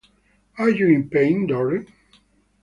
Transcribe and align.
Are 0.57 0.71
you 0.71 0.87
in 0.87 1.11
pain, 1.11 1.45
darling? 1.45 1.93